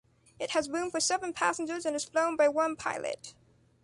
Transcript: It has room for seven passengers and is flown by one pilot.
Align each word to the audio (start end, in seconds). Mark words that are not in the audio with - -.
It 0.39 0.49
has 0.55 0.67
room 0.67 0.89
for 0.89 0.99
seven 0.99 1.31
passengers 1.31 1.85
and 1.85 1.95
is 1.95 2.05
flown 2.05 2.35
by 2.35 2.47
one 2.47 2.75
pilot. 2.75 3.35